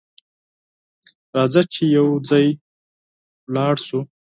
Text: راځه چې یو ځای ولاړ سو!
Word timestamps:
راځه 1.35 1.61
چې 1.73 1.83
یو 1.97 2.07
ځای 2.29 2.45
ولاړ 3.47 3.75
سو! 3.87 3.99